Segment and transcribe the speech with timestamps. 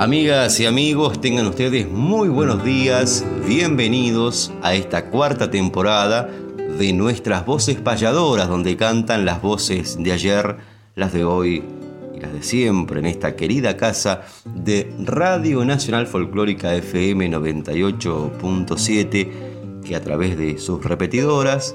[0.00, 6.30] Amigas y amigos, tengan ustedes muy buenos días, bienvenidos a esta cuarta temporada
[6.78, 10.56] de nuestras voces payadoras, donde cantan las voces de ayer,
[10.94, 11.62] las de hoy
[12.14, 19.96] y las de siempre, en esta querida casa de Radio Nacional Folclórica FM 98.7, que
[19.96, 21.74] a través de sus repetidoras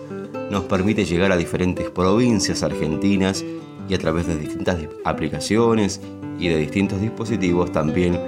[0.50, 3.46] nos permite llegar a diferentes provincias argentinas
[3.88, 6.02] y a través de distintas aplicaciones
[6.40, 8.20] y de distintos dispositivos también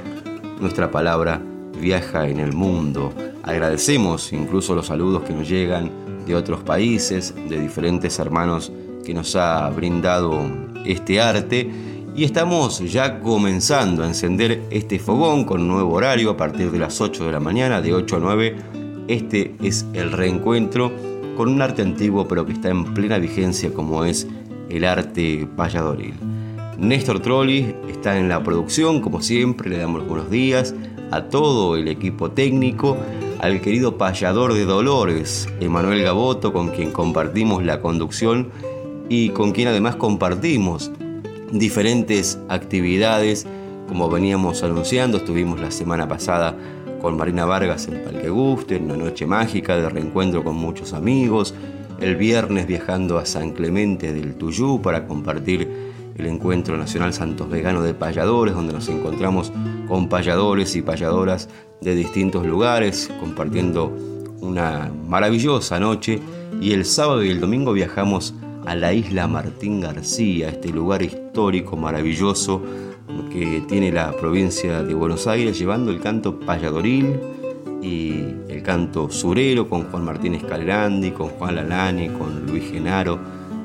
[0.60, 1.42] nuestra palabra
[1.80, 3.14] viaja en el mundo.
[3.44, 5.92] Agradecemos incluso los saludos que nos llegan
[6.26, 8.72] de otros países, de diferentes hermanos
[9.06, 10.42] que nos ha brindado
[10.86, 11.70] este arte
[12.16, 17.00] y estamos ya comenzando a encender este fogón con nuevo horario a partir de las
[17.00, 18.56] 8 de la mañana, de 8 a 9.
[19.08, 20.92] Este es el reencuentro
[21.38, 24.28] con un arte antiguo pero que está en plena vigencia como es
[24.70, 26.14] el arte payadoril.
[26.78, 30.76] Néstor Trolli está en la producción, como siempre, le damos los buenos días
[31.12, 32.98] a todo el equipo técnico,
[33.40, 38.50] al querido payador de Dolores, Emanuel Gaboto, con quien compartimos la conducción
[39.10, 40.92] y con quien además compartimos
[41.52, 43.48] diferentes actividades,
[43.88, 46.56] como veníamos anunciando, estuvimos la semana pasada
[47.02, 51.54] con Marina Vargas en Palque Guste, una noche mágica de reencuentro con muchos amigos,
[52.00, 55.68] el viernes viajando a San Clemente del Tuyú para compartir
[56.16, 59.52] el Encuentro Nacional Santos Vegano de Payadores, donde nos encontramos
[59.88, 61.50] con payadores y payadoras
[61.82, 63.96] de distintos lugares, compartiendo
[64.42, 66.20] una maravillosa noche.
[66.60, 68.34] Y el sábado y el domingo viajamos
[68.66, 72.62] a la isla Martín García, este lugar histórico maravilloso
[73.32, 77.37] que tiene la provincia de Buenos Aires, llevando el canto payadoril
[77.88, 83.18] y el canto surero con Juan Martínez Calerandi, con Juan Lalane, con Luis Genaro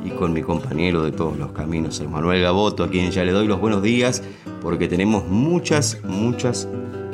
[0.05, 3.47] y con mi compañero de todos los caminos, Emanuel Gaboto, a quien ya le doy
[3.47, 4.23] los buenos días,
[4.61, 6.69] porque tenemos muchas, muchas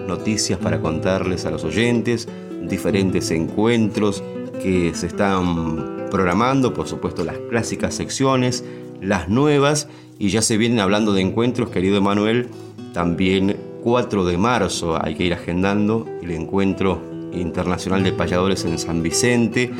[0.07, 2.29] noticias para contarles a los oyentes,
[2.63, 4.23] diferentes encuentros
[4.63, 8.65] que se están programando, por supuesto las clásicas secciones,
[9.01, 12.49] las nuevas, y ya se vienen hablando de encuentros, querido Emanuel,
[12.93, 17.00] también 4 de marzo hay que ir agendando el encuentro
[17.33, 19.71] internacional de payadores en San Vicente,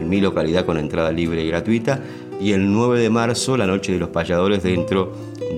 [0.00, 2.00] en mi localidad con entrada libre y gratuita,
[2.40, 5.12] y el 9 de marzo la Noche de los Payadores dentro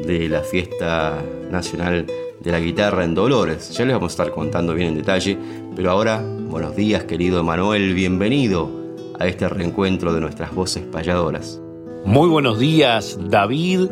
[0.06, 2.06] de la Fiesta Nacional
[2.40, 3.70] de la Guitarra en Dolores.
[3.70, 5.38] Ya les vamos a estar contando bien en detalle,
[5.74, 8.70] pero ahora, buenos días querido Emanuel, bienvenido
[9.18, 11.60] a este reencuentro de nuestras voces payadoras.
[12.04, 13.88] Muy buenos días David,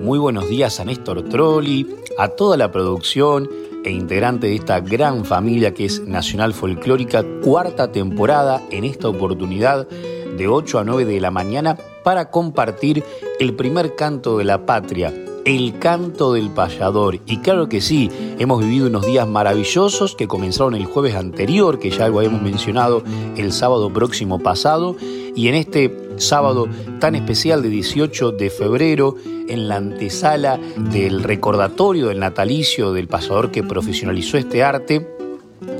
[0.00, 1.86] muy buenos días a Néstor Trolli,
[2.18, 3.48] a toda la producción
[3.84, 9.86] e integrante de esta gran familia que es Nacional Folclórica, cuarta temporada en esta oportunidad
[9.88, 13.04] de 8 a 9 de la mañana para compartir
[13.38, 17.20] el primer canto de la patria, el canto del payador.
[17.26, 21.90] Y claro que sí, hemos vivido unos días maravillosos que comenzaron el jueves anterior, que
[21.90, 23.02] ya lo habíamos mencionado
[23.36, 24.96] el sábado próximo pasado,
[25.34, 26.68] y en este sábado
[27.00, 29.16] tan especial de 18 de febrero,
[29.48, 30.58] en la antesala
[30.92, 35.06] del recordatorio del natalicio del payador que profesionalizó este arte,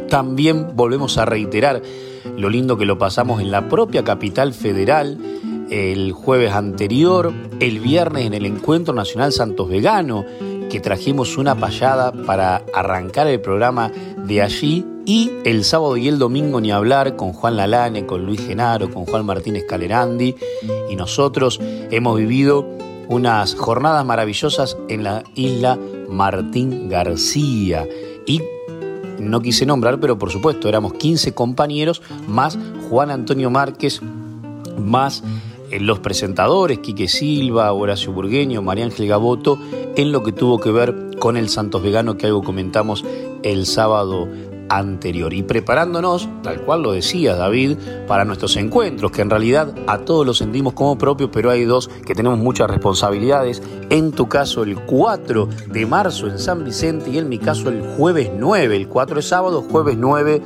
[0.08, 1.82] también volvemos a reiterar
[2.36, 5.18] lo lindo que lo pasamos en la propia capital federal
[5.70, 10.24] el jueves anterior, el viernes en el Encuentro Nacional Santos Vegano,
[10.70, 16.18] que trajimos una payada para arrancar el programa de allí, y el sábado y el
[16.18, 20.34] domingo ni hablar con Juan Lalane, con Luis Genaro, con Juan Martínez Calerandi,
[20.90, 22.66] y nosotros hemos vivido
[23.08, 25.78] unas jornadas maravillosas en la isla
[26.08, 27.86] Martín García.
[28.26, 28.42] Y
[29.20, 32.58] no quise nombrar, pero por supuesto éramos 15 compañeros, más
[32.90, 34.00] Juan Antonio Márquez,
[34.76, 35.22] más
[35.80, 39.58] los presentadores, Quique Silva, Horacio Burgueño, María Ángel Gaboto,
[39.96, 43.04] en lo que tuvo que ver con el Santos Vegano que algo comentamos
[43.42, 44.28] el sábado
[44.68, 47.76] anterior y preparándonos, tal cual lo decía David,
[48.06, 51.88] para nuestros encuentros, que en realidad a todos los sentimos como propios, pero hay dos
[51.88, 53.62] que tenemos muchas responsabilidades.
[53.90, 57.82] En tu caso el 4 de marzo en San Vicente y en mi caso el
[57.96, 60.42] jueves 9, el 4 es sábado, jueves 9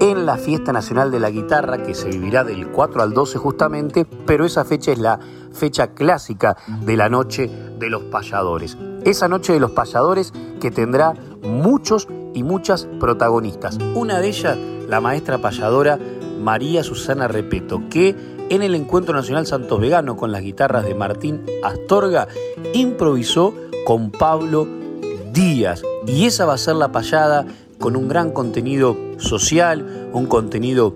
[0.00, 4.06] en la Fiesta Nacional de la Guitarra que se vivirá del 4 al 12 justamente,
[4.26, 5.18] pero esa fecha es la
[5.52, 8.76] fecha clásica de la Noche de los Payadores.
[9.04, 13.78] Esa Noche de los Payadores que tendrá muchos y muchas protagonistas.
[13.94, 14.58] Una de ellas,
[14.88, 15.98] la maestra payadora
[16.40, 18.14] María Susana Repeto, que
[18.50, 22.28] en el Encuentro Nacional Santos Vegano con las guitarras de Martín Astorga
[22.74, 23.54] improvisó
[23.86, 24.68] con Pablo
[25.32, 25.82] Díaz.
[26.06, 27.46] Y esa va a ser la payada
[27.78, 30.94] con un gran contenido social, un contenido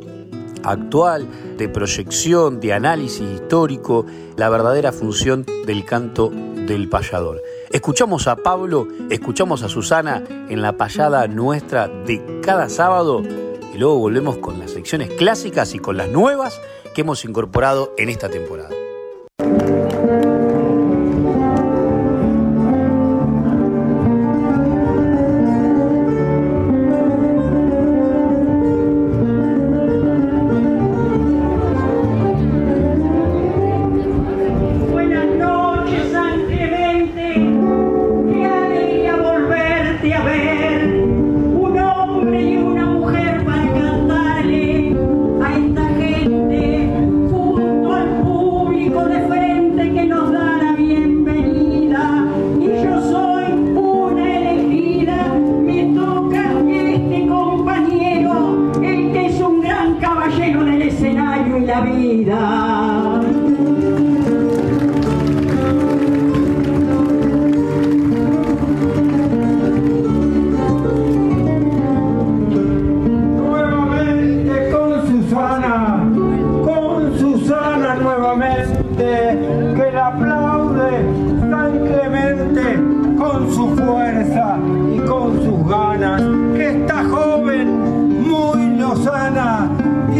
[0.63, 1.27] actual,
[1.57, 4.07] de proyección, de análisis histórico,
[4.37, 7.43] la verdadera función del canto del payador.
[7.71, 13.23] Escuchamos a Pablo, escuchamos a Susana en la payada nuestra de cada sábado
[13.75, 16.61] y luego volvemos con las secciones clásicas y con las nuevas
[16.95, 18.71] que hemos incorporado en esta temporada.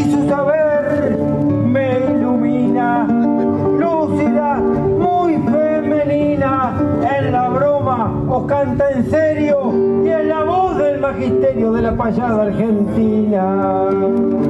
[0.01, 3.07] y su saber me ilumina.
[3.79, 6.75] Lúcida, muy femenina,
[7.19, 9.73] en la broma os canta en serio
[10.05, 14.50] y en la voz del magisterio de la payada argentina.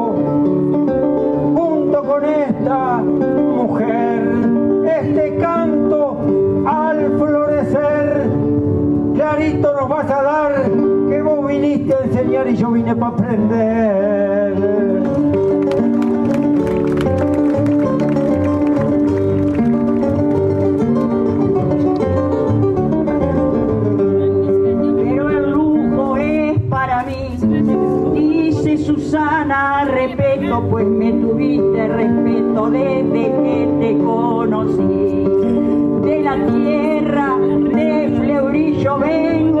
[10.01, 10.71] vas a dar
[11.09, 14.53] que vos viniste a enseñar y yo vine para aprender.
[24.97, 27.37] Pero el lujo es para mí,
[28.13, 35.27] dice Susana, respeto, pues me tuviste respeto desde que te conocí.
[36.01, 39.60] De la tierra de Fleurillo vengo.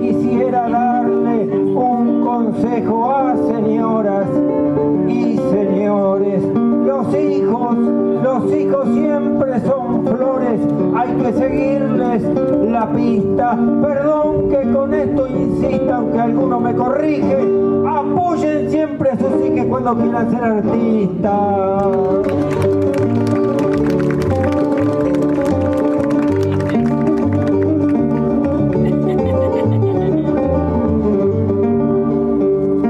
[8.41, 10.59] los hijos siempre son flores,
[10.95, 12.23] hay que seguirles
[12.69, 13.57] la pista.
[13.81, 17.37] Perdón que con esto insista, aunque alguno me corrige,
[17.87, 21.87] apoyen siempre a sus hijos cuando quieran ser artistas.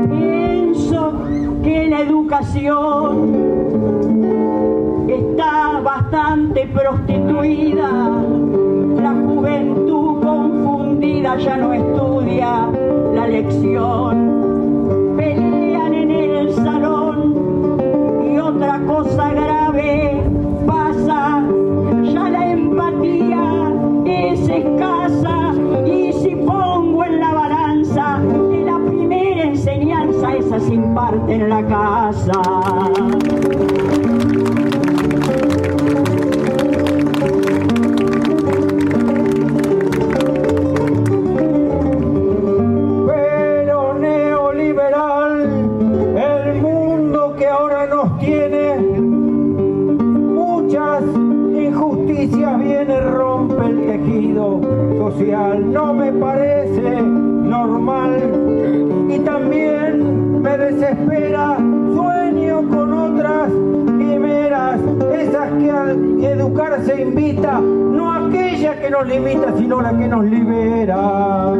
[0.09, 1.13] Pienso
[1.63, 3.30] que la educación
[6.73, 7.89] prostituida.
[9.01, 12.69] La juventud confundida ya no estudia
[13.13, 15.15] la lección.
[15.17, 17.77] Pelean en el salón
[18.23, 20.23] y otra cosa grave
[20.65, 21.43] pasa.
[22.03, 23.73] Ya la empatía
[24.05, 25.53] es escasa
[25.85, 31.65] y si pongo en la balanza que la primera enseñanza esa se imparte en la
[31.67, 32.41] casa.
[55.21, 58.17] No me parece normal
[59.07, 61.57] y también me desespera.
[61.57, 63.51] Sueño con otras
[63.99, 64.79] quimeras,
[65.13, 71.51] esas que al educarse invita, no aquella que nos limita, sino la que nos libera.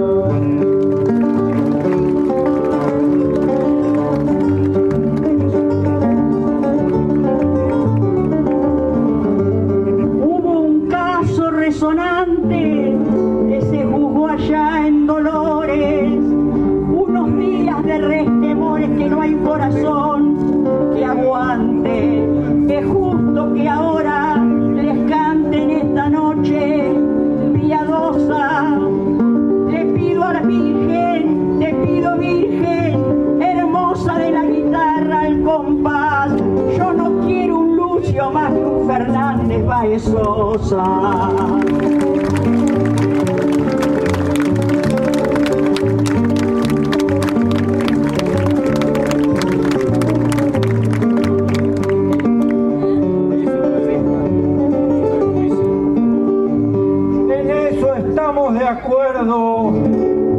[57.30, 59.74] En eso estamos de acuerdo.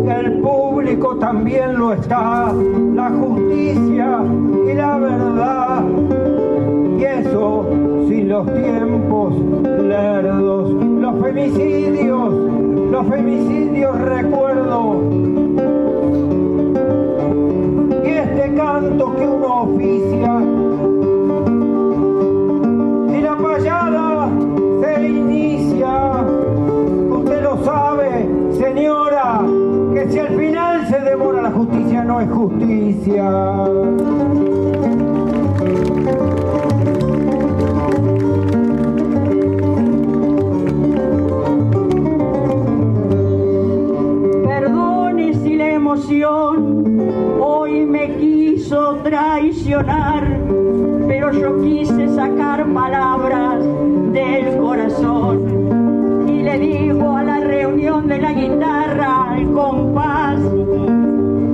[0.08, 2.52] El público también lo está.
[2.94, 4.18] La justicia
[4.68, 5.84] y la verdad.
[6.98, 7.66] Y eso
[8.08, 9.01] sin los tiempos
[9.92, 10.70] lerdos.
[10.70, 12.32] Los femicidios,
[12.90, 15.02] los femicidios recuerdo.
[18.04, 20.32] Y este canto que uno oficia
[23.16, 24.28] y la payada
[24.80, 26.24] se inicia.
[27.18, 29.40] Usted lo sabe, señora,
[29.92, 33.30] que si al final se demora la justicia no es justicia.
[51.08, 53.64] Pero yo quise sacar palabras
[54.12, 60.40] del corazón y le digo a la reunión de la guitarra al compás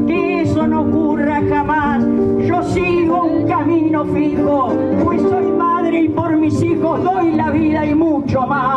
[0.06, 2.04] que eso no ocurra jamás.
[2.46, 4.72] Yo sigo un camino fijo,
[5.04, 8.67] pues soy madre y por mis hijos doy la vida y mucho más.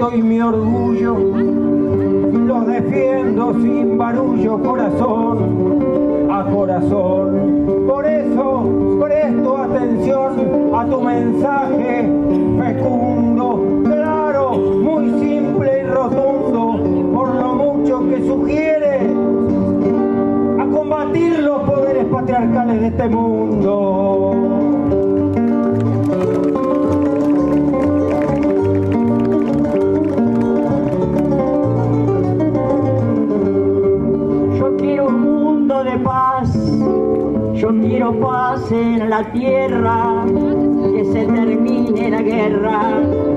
[0.00, 1.16] Afecto y mi orgullo.
[2.32, 7.86] Los defiendo sin barullo, corazón a corazón.
[7.86, 12.08] Por eso presto atención a tu mensaje
[12.58, 19.00] fecundo, claro, muy simple y rotundo, por lo mucho que sugiere
[20.58, 24.49] a combatir los poderes patriarcales de este mundo.
[37.60, 40.24] Yo quiero paz en la tierra,
[40.94, 42.80] que se termine la guerra,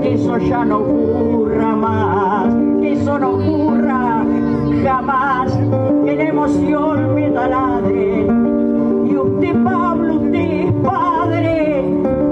[0.01, 4.23] que eso ya no ocurra más, que eso no ocurra
[4.81, 5.51] jamás,
[6.05, 8.25] que la emoción me taladre.
[9.09, 11.83] Y usted, Pablo, usted es padre,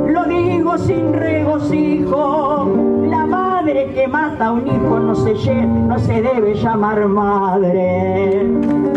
[0.07, 2.71] lo digo sin regocijo,
[3.09, 8.90] la madre que mata a un hijo no se, no se debe llamar madre.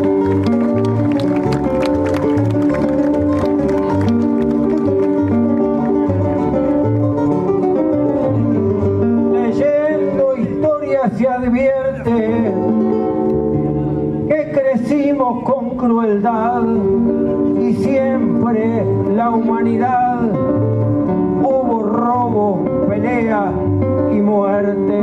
[15.85, 16.63] Crueldad
[17.61, 20.23] y siempre la humanidad
[21.43, 23.53] hubo robo, pelea
[24.11, 24.99] y muerte.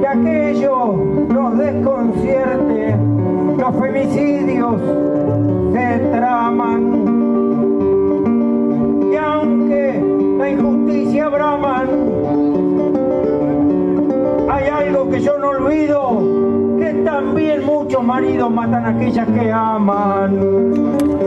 [0.00, 0.94] Que aquello
[1.28, 2.96] nos desconcierte,
[3.58, 4.80] los femicidios
[5.74, 6.80] se traman.
[9.12, 10.02] Y aunque
[10.38, 11.88] la injusticia braman,
[14.50, 16.22] hay algo que yo no olvido,
[17.14, 21.23] también muchos maridos matan a aquellas que aman.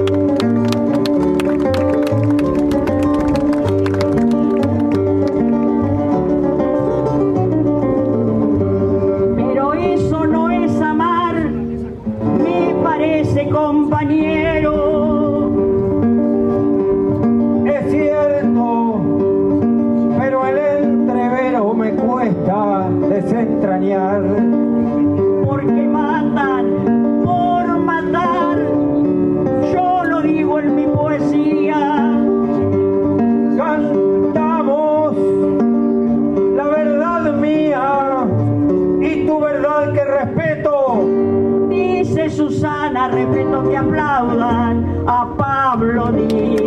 [43.17, 46.61] Que aplaudan a Pablo Díaz.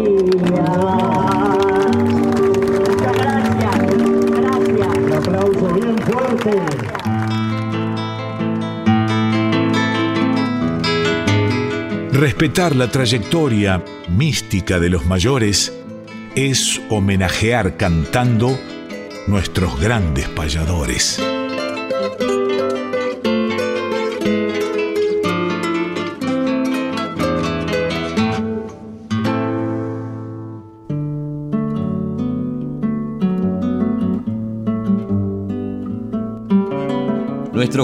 [2.77, 3.79] Muchas gracias,
[4.35, 4.99] gracias.
[4.99, 6.61] Un aplauso bien fuerte.
[12.13, 15.73] Respetar la trayectoria mística de los mayores
[16.35, 18.59] es homenajear cantando
[19.29, 21.23] nuestros grandes payadores.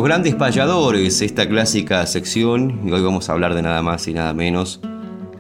[0.03, 4.35] Grandes payadores, esta clásica sección, y hoy vamos a hablar de nada más y nada
[4.35, 4.81] menos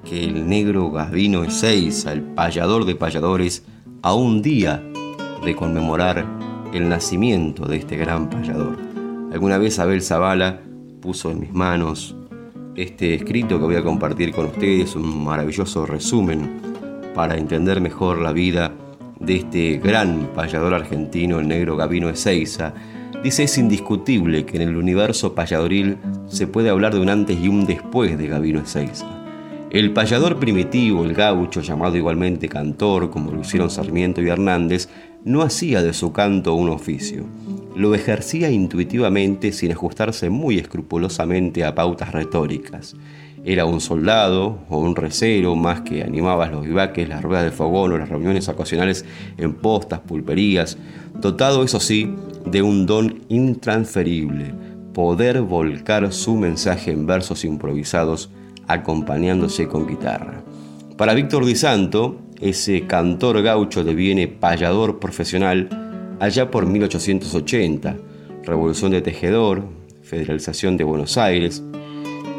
[0.05, 3.65] que el negro Gavino Ezeiza, el payador de payadores,
[4.03, 4.83] a un día
[5.45, 6.27] de conmemorar
[6.73, 8.77] el nacimiento de este gran payador.
[9.33, 10.61] Alguna vez Abel Zavala
[11.01, 12.17] puso en mis manos
[12.75, 16.61] este escrito que voy a compartir con ustedes, un maravilloso resumen
[17.15, 18.73] para entender mejor la vida
[19.21, 22.75] de este gran payador argentino, el negro Gavino Ezeiza.
[23.27, 25.97] Dice, es indiscutible que en el universo payadoril
[26.29, 29.05] se puede hablar de un antes y un después de Gavino Ezeiza.
[29.69, 34.89] El payador primitivo, el gaucho, llamado igualmente cantor, como lo hicieron Sarmiento y Hernández,
[35.25, 37.25] no hacía de su canto un oficio.
[37.75, 42.95] Lo ejercía intuitivamente sin ajustarse muy escrupulosamente a pautas retóricas.
[43.45, 47.93] Era un soldado o un recero más que animaba los vivaques, las ruedas de fogón
[47.93, 49.05] o las reuniones ocasionales
[49.37, 50.79] en postas, pulperías,
[51.21, 52.15] dotado, eso sí,
[52.47, 54.55] de un don intransferible,
[54.95, 58.31] poder volcar su mensaje en versos improvisados
[58.67, 60.43] acompañándose con guitarra.
[60.97, 67.97] Para Víctor Di Santo, ese cantor gaucho deviene payador profesional allá por 1880,
[68.45, 69.65] revolución de Tejedor,
[70.03, 71.63] federalización de Buenos Aires.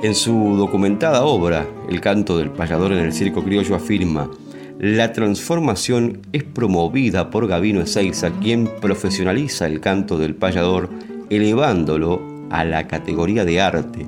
[0.04, 4.30] En su documentada obra, El canto del payador en el circo criollo afirma,
[4.80, 10.90] la transformación es promovida por Gavino Ezeiza, quien profesionaliza el canto del payador,
[11.30, 14.06] elevándolo a la categoría de arte,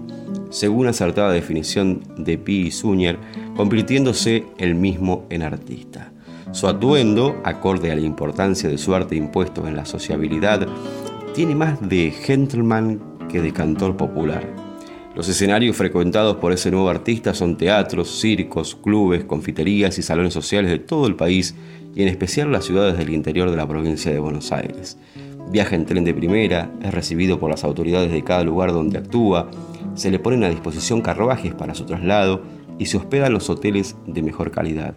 [0.51, 3.17] según acertada definición de Pi Zúñer,
[3.55, 6.11] convirtiéndose el mismo en artista.
[6.51, 10.67] Su atuendo, acorde a la importancia de su arte impuesto en la sociabilidad,
[11.33, 14.68] tiene más de gentleman que de cantor popular.
[15.19, 20.71] Los escenarios frecuentados por ese nuevo artista son teatros, circos, clubes, confiterías y salones sociales
[20.71, 21.55] de todo el país
[21.93, 24.97] y en especial las ciudades del interior de la provincia de Buenos Aires.
[25.51, 29.51] Viaja en tren de primera, es recibido por las autoridades de cada lugar donde actúa,
[29.93, 32.41] se le ponen a disposición carruajes para su traslado
[32.77, 34.95] y se hospeda en los hoteles de mejor calidad.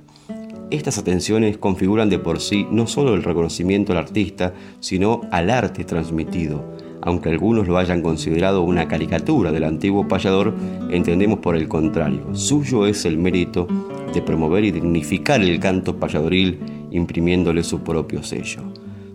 [0.70, 5.82] Estas atenciones configuran de por sí no solo el reconocimiento al artista, sino al arte
[5.82, 6.64] transmitido.
[7.02, 10.54] Aunque algunos lo hayan considerado una caricatura del antiguo payador,
[10.88, 13.66] entendemos por el contrario, suyo es el mérito
[14.14, 16.60] de promover y dignificar el canto payadoril
[16.92, 18.62] imprimiéndole su propio sello.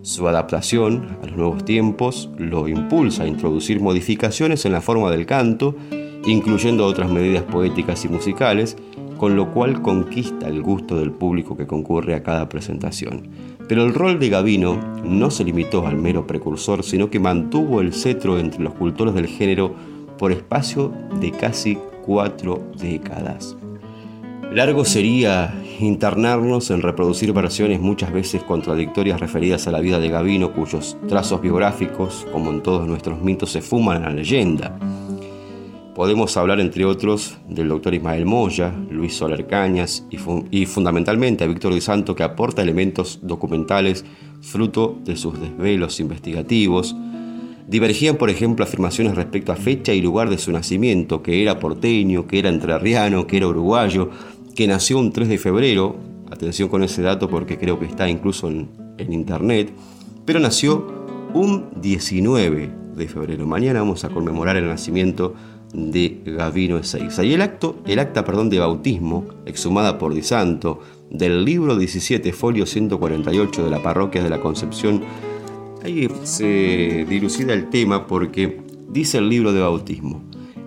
[0.02, 5.26] Su adaptación a los nuevos tiempos lo impulsa a introducir modificaciones en la forma del
[5.26, 5.74] canto,
[6.26, 8.76] incluyendo otras medidas poéticas y musicales,
[9.16, 13.28] con lo cual conquista el gusto del público que concurre a cada presentación.
[13.68, 17.92] Pero el rol de Gavino no se limitó al mero precursor, sino que mantuvo el
[17.92, 19.74] cetro entre los cultores del género
[20.16, 23.56] por espacio de casi cuatro décadas.
[24.52, 30.52] Largo sería internarnos en reproducir versiones muchas veces contradictorias referidas a la vida de Gavino,
[30.52, 34.78] cuyos trazos biográficos, como en todos nuestros mitos, se fuman en la leyenda.
[35.98, 40.06] Podemos hablar, entre otros, del doctor Ismael Moya, Luis Soler Cañas
[40.52, 44.04] y, fundamentalmente a Víctor Di Santo, que aporta elementos documentales
[44.40, 46.94] fruto de sus desvelos investigativos,
[47.66, 52.28] Divergían, por ejemplo, afirmaciones respecto a fecha y lugar de su nacimiento, que era porteño,
[52.28, 54.10] que era entrerriano, que era uruguayo,
[54.54, 55.96] que nació un 3 de febrero,
[56.30, 58.68] atención con ese dato porque creo que está incluso en,
[59.12, 59.72] internet,
[60.24, 60.86] pero nació
[61.34, 63.48] un 19 de febrero.
[63.48, 65.34] Mañana vamos a conmemorar el nacimiento
[65.72, 67.24] de Gavino Ezeiza.
[67.24, 72.32] Y el, acto, el acta perdón, de bautismo, exhumada por Di Santo, del libro 17,
[72.32, 75.02] folio 148 de la parroquia de la Concepción
[75.84, 80.22] Ahí se dilucida el tema porque dice el libro de bautismo.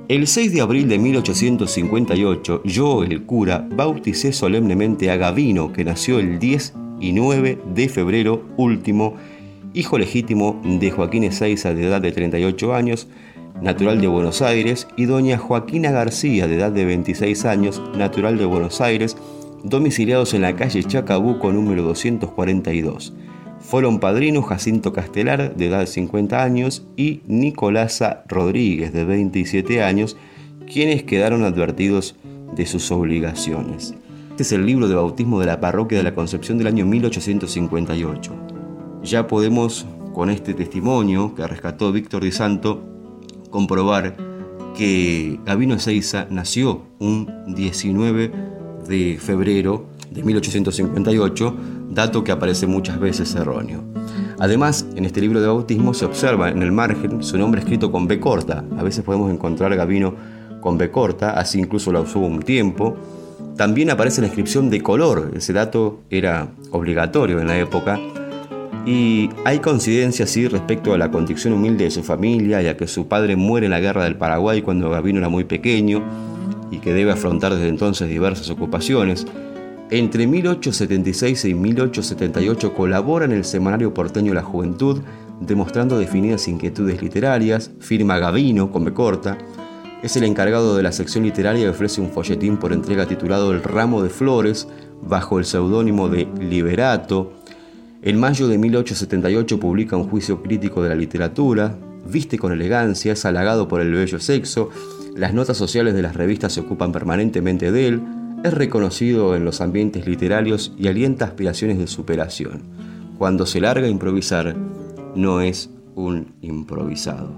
[0.07, 6.19] El 6 de abril de 1858, yo, el cura, bauticé solemnemente a Gavino, que nació
[6.19, 9.15] el 10 y 9 de febrero último,
[9.73, 13.07] hijo legítimo de Joaquín Ezeiza, de edad de 38 años,
[13.61, 18.45] natural de Buenos Aires, y doña Joaquina García, de edad de 26 años, natural de
[18.45, 19.15] Buenos Aires,
[19.63, 23.13] domiciliados en la calle Chacabuco número 242.
[23.59, 30.17] Fueron padrinos Jacinto Castelar, de edad de 50 años, y Nicolasa Rodríguez, de 27 años,
[30.65, 32.15] quienes quedaron advertidos
[32.55, 33.93] de sus obligaciones.
[34.31, 38.33] Este es el libro de bautismo de la parroquia de la Concepción del año 1858.
[39.03, 42.90] Ya podemos, con este testimonio que rescató Víctor Di Santo,
[43.51, 44.15] comprobar
[44.75, 48.31] que Gabino Ezeiza nació un 19
[48.87, 51.55] de febrero de 1858
[51.91, 53.83] dato que aparece muchas veces erróneo.
[54.39, 58.07] Además, en este libro de bautismo se observa en el margen su nombre escrito con
[58.07, 58.63] B corta.
[58.77, 60.15] A veces podemos encontrar Gavino
[60.61, 62.97] con B corta, así incluso la usó un tiempo.
[63.55, 67.99] También aparece la inscripción de color, ese dato era obligatorio en la época.
[68.85, 73.07] Y hay coincidencia así respecto a la condición humilde de su familia, ya que su
[73.07, 76.03] padre muere en la guerra del Paraguay cuando Gavino era muy pequeño
[76.71, 79.27] y que debe afrontar desde entonces diversas ocupaciones.
[79.91, 85.01] Entre 1876 y 1878 colabora en el semanario porteño La Juventud,
[85.41, 89.37] demostrando definidas inquietudes literarias, firma Gavino, con B corta,
[90.01, 93.61] es el encargado de la sección literaria y ofrece un folletín por entrega titulado El
[93.61, 94.67] ramo de flores,
[95.01, 97.33] bajo el seudónimo de Liberato.
[98.03, 103.25] En mayo de 1878 publica un juicio crítico de la literatura, viste con elegancia, es
[103.25, 104.69] halagado por el bello sexo,
[105.15, 108.01] las notas sociales de las revistas se ocupan permanentemente de él,
[108.43, 112.63] es reconocido en los ambientes literarios y alienta aspiraciones de superación.
[113.19, 114.55] Cuando se larga a improvisar,
[115.15, 117.29] no es un improvisado.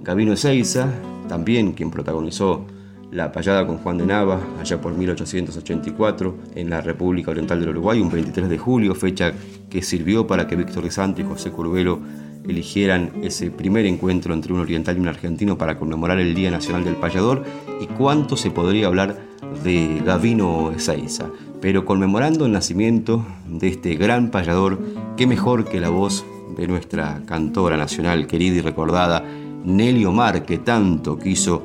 [0.00, 0.88] Gabino Ezeiza,
[1.28, 2.66] también quien protagonizó
[3.12, 8.00] la payada con Juan de Nava, allá por 1884, en la República Oriental del Uruguay,
[8.00, 9.32] un 23 de julio, fecha
[9.68, 12.00] que sirvió para que Víctor de Santo y José Curvelo
[12.48, 16.84] eligieran ese primer encuentro entre un oriental y un argentino para conmemorar el Día Nacional
[16.84, 17.44] del Payador
[17.80, 19.18] y cuánto se podría hablar
[19.62, 21.30] de Gavino Ezeiza.
[21.60, 24.78] Pero conmemorando el nacimiento de este gran payador,
[25.16, 26.24] qué mejor que la voz
[26.56, 29.22] de nuestra cantora nacional querida y recordada,
[29.64, 31.64] Nelly Omar, que tanto quiso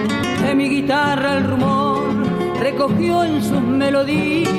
[2.81, 4.57] recogió en sus melodías,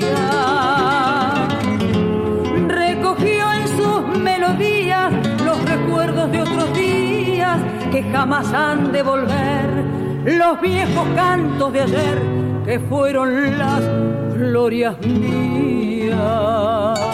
[2.69, 5.13] recogió en sus melodías
[5.45, 7.59] los recuerdos de otros días
[7.91, 9.69] que jamás han de volver,
[10.25, 12.23] los viejos cantos de ayer
[12.65, 13.83] que fueron las
[14.37, 17.12] glorias mías.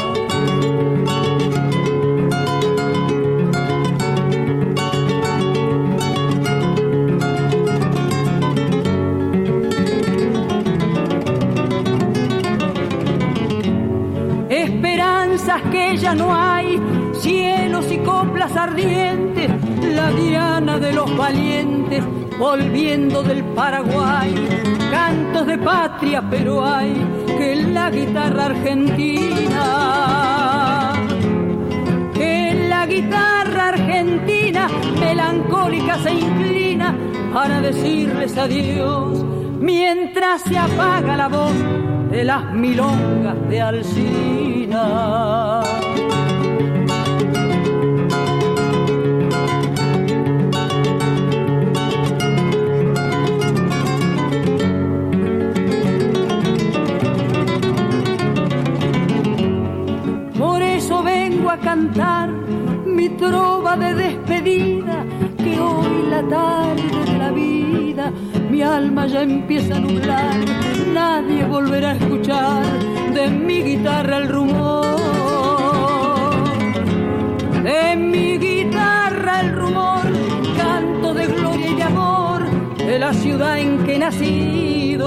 [15.70, 16.80] Que ya no hay,
[17.14, 19.50] cielos y coplas ardientes,
[19.94, 22.04] la diana de los valientes,
[22.38, 24.34] volviendo del Paraguay,
[24.90, 26.94] cantos de patria, pero hay
[27.26, 30.08] que la guitarra argentina
[32.88, 34.68] guitarra argentina
[34.98, 36.96] melancólica se inclina
[37.32, 39.22] para decirles adiós
[39.60, 41.52] mientras se apaga la voz
[42.10, 45.62] de las milongas de Alcina.
[60.38, 62.30] Por eso vengo a cantar
[62.86, 65.04] mi trova de despedida,
[65.36, 68.12] que hoy la tarde de la vida
[68.58, 70.34] mi alma ya empieza a nublar,
[70.92, 72.64] nadie volverá a escuchar
[73.14, 74.98] de mi guitarra el rumor.
[77.62, 80.02] De mi guitarra el rumor,
[80.56, 82.40] canto de gloria y de amor
[82.78, 85.06] de la ciudad en que he nacido.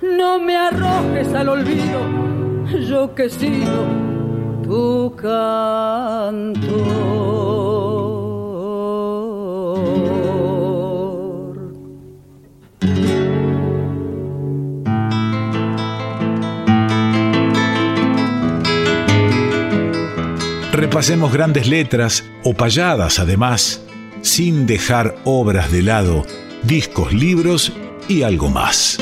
[0.00, 2.00] No me arrojes al olvido,
[2.88, 3.84] yo que sigo
[4.62, 6.68] tu canto.
[20.88, 23.84] Repasemos grandes letras o payadas además,
[24.22, 26.24] sin dejar obras de lado,
[26.62, 27.74] discos, libros
[28.08, 28.96] y algo más.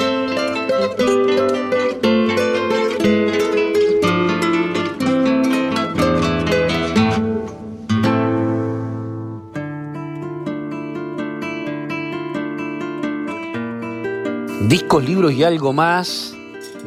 [14.69, 16.35] Discos, libros y algo más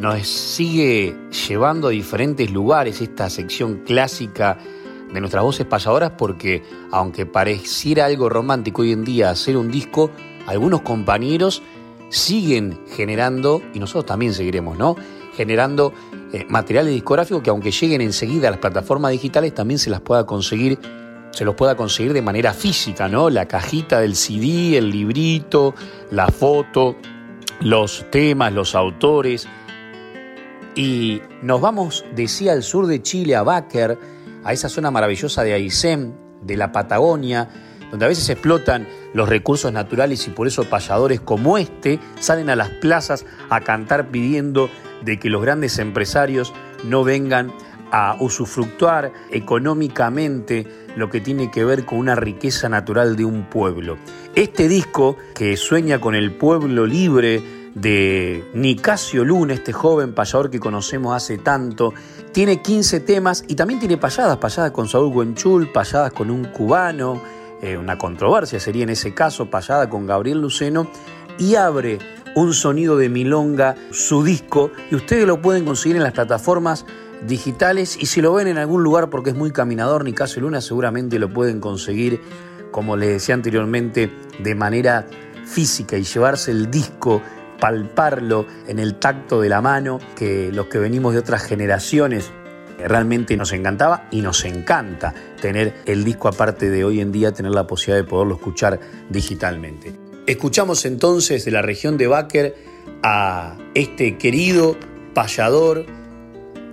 [0.02, 1.16] nos sigue
[1.48, 4.58] llevando a diferentes lugares esta sección clásica
[5.14, 10.12] de nuestras voces payadoras porque aunque pareciera algo romántico hoy en día hacer un disco,
[10.46, 11.62] algunos compañeros
[12.10, 14.96] siguen generando, y nosotros también seguiremos, ¿no?
[15.36, 15.94] Generando
[16.34, 20.26] eh, materiales discográficos que aunque lleguen enseguida a las plataformas digitales también se las pueda
[20.26, 20.80] conseguir,
[21.32, 23.30] se los pueda conseguir de manera física, ¿no?
[23.30, 25.76] La cajita del CD, el librito,
[26.12, 26.96] la foto,
[27.62, 29.48] los temas, los autores.
[30.76, 33.98] Y nos vamos, decía, al sur de Chile, a Báquer,
[34.44, 37.50] a esa zona maravillosa de Aysén, de la Patagonia,
[37.92, 42.56] donde a veces explotan los recursos naturales y por eso payadores como este salen a
[42.56, 44.70] las plazas a cantar pidiendo
[45.04, 47.52] de que los grandes empresarios no vengan
[47.92, 53.98] a usufructuar económicamente lo que tiene que ver con una riqueza natural de un pueblo.
[54.36, 57.42] Este disco que sueña con el pueblo libre
[57.74, 61.94] de Nicasio Luna, este joven payador que conocemos hace tanto,
[62.32, 67.22] tiene 15 temas y también tiene payadas, payadas con Saúl Guenchul, payadas con un cubano,
[67.62, 70.90] eh, una controversia sería en ese caso, payada con Gabriel Luceno,
[71.38, 72.00] y abre
[72.36, 76.86] un sonido de milonga, su disco, y ustedes lo pueden conseguir en las plataformas
[77.28, 81.20] digitales y si lo ven en algún lugar porque es muy caminador, Nicasio Luna seguramente
[81.20, 82.22] lo pueden conseguir,
[82.72, 85.06] como les decía anteriormente, de manera
[85.46, 87.22] física y llevarse el disco
[87.60, 92.32] palparlo en el tacto de la mano, que los que venimos de otras generaciones
[92.78, 97.52] realmente nos encantaba y nos encanta tener el disco aparte de hoy en día, tener
[97.52, 99.94] la posibilidad de poderlo escuchar digitalmente.
[100.26, 102.56] Escuchamos entonces de la región de Báquer
[103.04, 104.78] a este querido
[105.14, 105.86] payador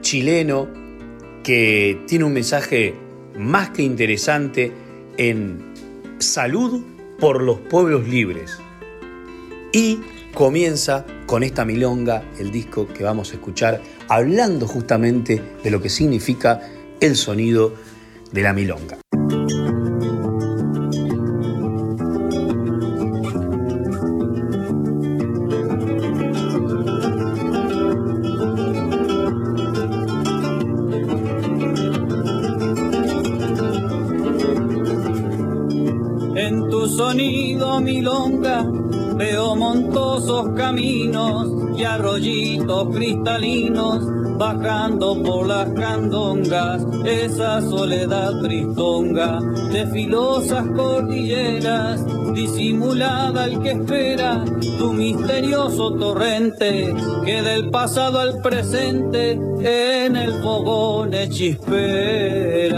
[0.01, 0.69] chileno
[1.43, 2.95] que tiene un mensaje
[3.37, 4.73] más que interesante
[5.17, 5.73] en
[6.19, 6.85] salud
[7.19, 8.59] por los pueblos libres.
[9.73, 10.01] Y
[10.37, 15.89] comienza con esta milonga, el disco que vamos a escuchar, hablando justamente de lo que
[15.89, 16.61] significa
[17.01, 17.73] el sonido
[18.33, 18.99] de la milonga.
[42.67, 44.03] Arroyitos cristalinos
[44.39, 49.41] bajando por las candongas, esa soledad tristonga
[49.73, 54.45] de filosas cordilleras, disimulada el que espera
[54.79, 62.77] tu misterioso torrente, que del pasado al presente en el fogón chispera.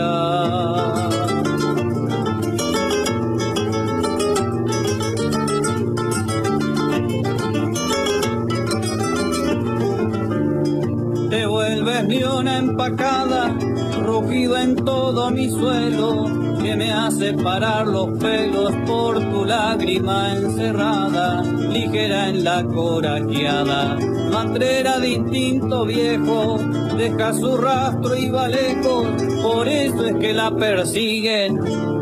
[11.79, 13.57] Ni una empacada,
[14.05, 16.25] rugido en todo mi suelo,
[16.61, 21.43] que me hace parar los pelos por tu lágrima encerrada.
[21.43, 23.97] ligera en la corajeada.
[24.33, 26.59] Matrera de instinto viejo,
[26.97, 29.07] deja su rastro y va lejos,
[29.41, 31.61] por eso es que la persiguen.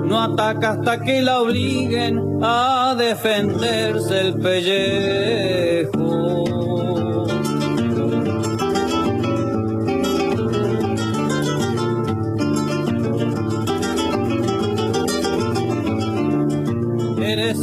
[0.09, 6.06] No ataca hasta que la obliguen a defenderse el pellejo.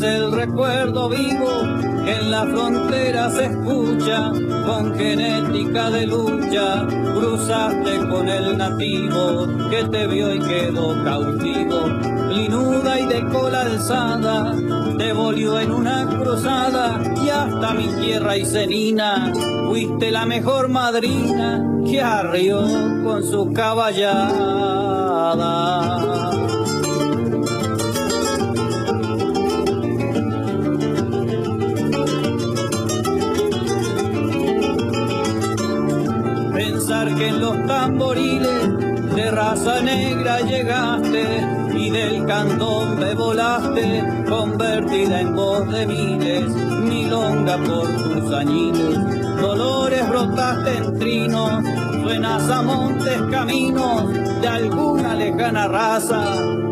[0.02, 1.50] El recuerdo vivo
[2.04, 4.32] que en la frontera se escucha
[4.66, 6.88] con genética de lucha.
[6.88, 11.88] Cruzaste con el nativo que te vio y quedó cautivo.
[12.30, 14.56] Linuda y de cola alzada,
[14.98, 19.32] te volvió en una cruzada y hasta mi tierra y cenina.
[19.68, 22.62] Fuiste la mejor madrina que arrió
[23.04, 24.53] con su caballada.
[37.28, 38.78] En los tamboriles
[39.16, 47.88] de raza negra llegaste y del me volaste, convertida en voz de miles, milonga por
[47.88, 48.98] tus añiles.
[49.42, 51.64] Dolores brotaste en trinos,
[52.02, 56.24] suenas a montes caminos de alguna lejana raza,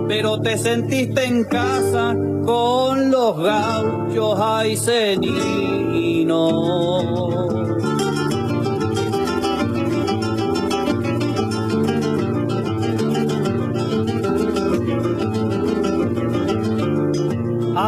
[0.07, 5.41] pero te sentiste en casa con los gauchos aiceninos.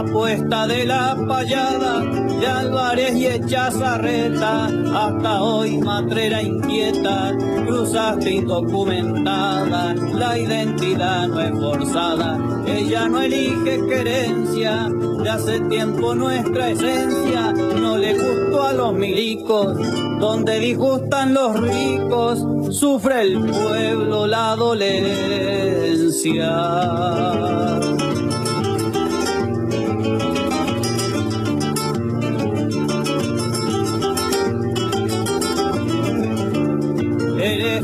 [0.04, 7.32] Apuesta de la payada de Álvarez y Echazarreta, hasta hoy matrera inquieta,
[7.66, 12.38] cruzaste indocumentada, la identidad no es forzada,
[12.68, 14.90] ella no elige querencia,
[15.24, 19.78] de hace tiempo nuestra esencia no le gustó a los milicos,
[20.20, 25.24] donde disgustan los ricos, sufre el pueblo la dolencia.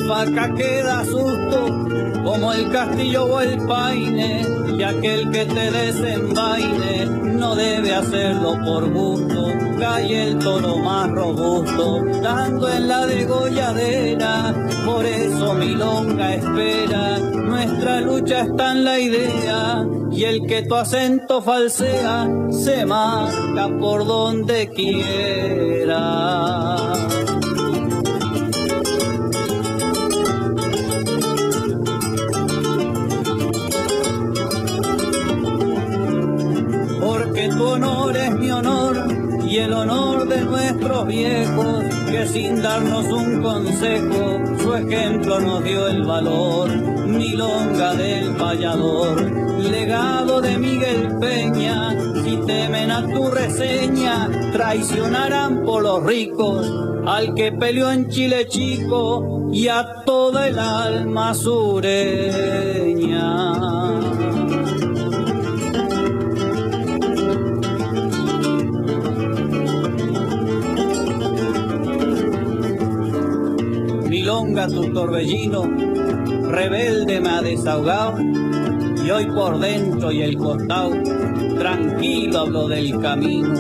[0.10, 1.88] Vaca queda susto,
[2.24, 4.42] como el castillo o el paine,
[4.76, 9.54] y aquel que te desenvaine no debe hacerlo por gusto.
[9.80, 18.02] Cae el toro más robusto, dando en la degolladera, por eso mi longa espera, nuestra
[18.02, 24.70] lucha está en la idea, y el que tu acento falsea, se marca por donde
[24.70, 26.10] quiera.
[37.84, 39.08] Honor es mi honor
[39.48, 45.88] y el honor de nuestros viejos, que sin darnos un consejo, su ejemplo nos dio
[45.88, 46.70] el valor.
[47.08, 49.22] Milonga del payador,
[49.60, 56.70] legado de Miguel Peña, si temen a tu reseña, traicionarán por los ricos
[57.08, 62.20] al que peleó en Chile chico y a toda el alma sureña.
[74.56, 75.64] Tu torbellino,
[76.50, 80.92] rebelde me ha desahogado, y hoy por dentro y el costado,
[81.58, 83.54] tranquilo hablo del camino.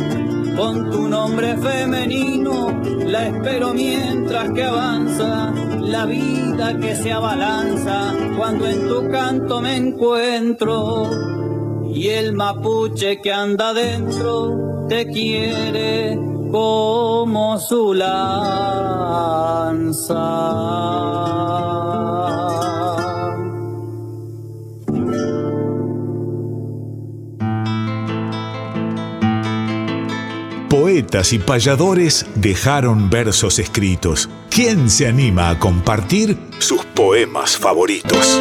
[0.58, 2.73] Con tu nombre femenino,
[3.06, 9.78] la espero mientras que avanza la vida que se abalanza cuando en tu canto me
[9.78, 11.10] encuentro.
[11.88, 16.19] Y el mapuche que anda dentro te quiere
[16.52, 17.93] como su
[30.69, 34.29] Poetas y payadores dejaron versos escritos.
[34.49, 38.39] ¿Quién se anima a compartir sus poemas favoritos?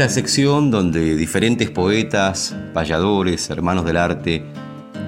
[0.00, 4.44] Esta sección donde diferentes poetas, payadores, hermanos del arte,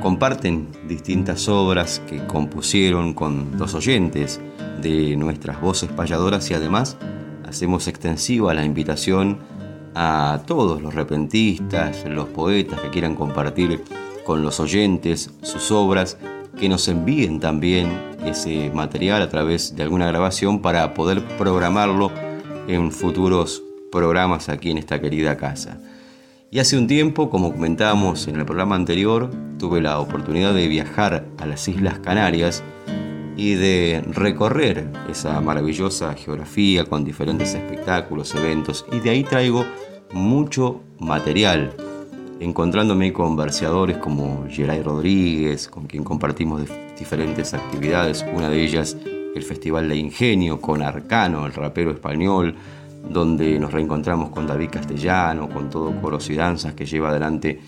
[0.02, 4.40] comparten distintas obras que compusieron con los oyentes
[4.82, 6.96] de nuestras voces payadoras y además
[7.48, 9.38] hacemos extensiva la invitación
[9.94, 13.84] a todos los repentistas, los poetas que quieran compartir
[14.24, 16.18] con los oyentes sus obras
[16.58, 22.10] que nos envíen también ese material a través de alguna grabación para poder programarlo
[22.66, 25.78] en futuros programas aquí en esta querida casa.
[26.50, 31.26] Y hace un tiempo, como comentábamos en el programa anterior, tuve la oportunidad de viajar
[31.38, 32.64] a las Islas Canarias
[33.36, 39.64] y de recorrer esa maravillosa geografía con diferentes espectáculos, eventos, y de ahí traigo
[40.12, 41.72] mucho material,
[42.40, 46.62] encontrándome con verseadores como Geray Rodríguez, con quien compartimos
[46.98, 48.96] diferentes actividades, una de ellas
[49.34, 52.56] el Festival de Ingenio con Arcano, el rapero español,
[53.08, 57.60] donde nos reencontramos con David Castellano, con todo Coros y Danzas, que lleva adelante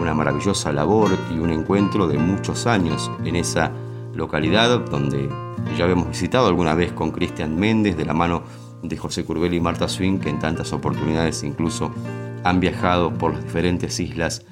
[0.00, 3.70] una maravillosa labor y un encuentro de muchos años en esa
[4.14, 5.28] localidad, donde
[5.76, 8.42] ya habíamos visitado alguna vez con Cristian Méndez, de la mano
[8.82, 11.92] de José Curbel y Marta Swing, que en tantas oportunidades incluso
[12.44, 14.44] han viajado por las diferentes islas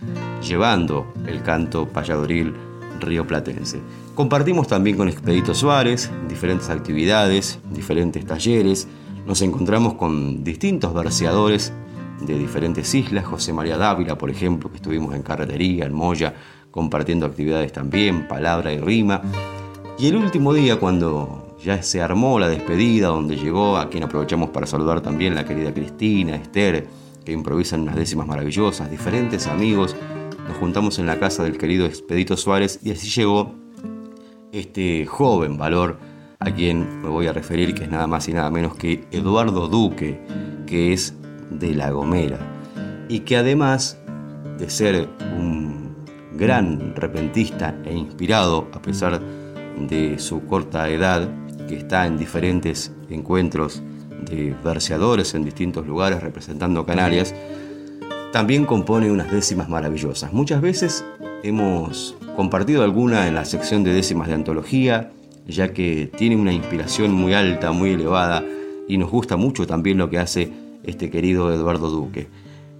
[0.42, 2.54] llevando el canto payadoril
[3.00, 3.80] rioplatense.
[4.14, 8.88] Compartimos también con Expedito Suárez diferentes actividades, diferentes talleres,
[9.28, 11.70] nos encontramos con distintos verseadores
[12.22, 16.34] de diferentes islas, José María Dávila, por ejemplo, que estuvimos en Carretería, en Moya,
[16.70, 19.20] compartiendo actividades también, palabra y rima.
[19.98, 24.48] Y el último día, cuando ya se armó la despedida, donde llegó, a quien aprovechamos
[24.48, 26.86] para saludar también la querida Cristina, Esther,
[27.22, 29.94] que improvisan unas décimas maravillosas, diferentes amigos,
[30.48, 33.52] nos juntamos en la casa del querido Expedito Suárez y así llegó
[34.52, 35.98] este joven valor
[36.40, 39.66] a quien me voy a referir, que es nada más y nada menos que Eduardo
[39.68, 40.20] Duque,
[40.66, 41.14] que es
[41.50, 42.38] de La Gomera,
[43.08, 43.98] y que además
[44.58, 45.96] de ser un
[46.34, 49.20] gran repentista e inspirado, a pesar
[49.88, 51.28] de su corta edad,
[51.66, 53.82] que está en diferentes encuentros
[54.24, 57.34] de verseadores en distintos lugares representando Canarias,
[58.32, 60.32] también compone unas décimas maravillosas.
[60.32, 61.04] Muchas veces
[61.42, 65.10] hemos compartido alguna en la sección de décimas de antología,
[65.48, 68.44] ya que tiene una inspiración muy alta, muy elevada,
[68.86, 70.52] y nos gusta mucho también lo que hace
[70.84, 72.28] este querido Eduardo Duque.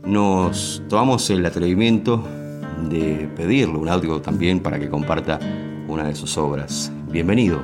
[0.04, 2.22] Nos tomamos el atrevimiento
[2.88, 5.40] de pedirle un audio también para que comparta
[5.88, 6.92] una de sus obras.
[7.10, 7.60] Bienvenido,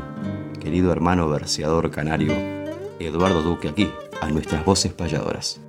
[0.61, 2.33] querido hermano verseador canario
[2.99, 3.91] Eduardo Duque, aquí,
[4.21, 5.61] a nuestras voces payadoras.